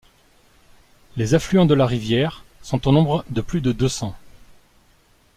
Les 1.15 1.35
affluents 1.35 1.67
de 1.67 1.75
la 1.75 1.85
rivière 1.85 2.43
sont 2.63 2.87
au 2.87 2.91
nombre 2.91 3.23
de 3.29 3.39
plus 3.39 3.61
de 3.61 3.71
deux 3.71 3.87
cents. 3.87 4.15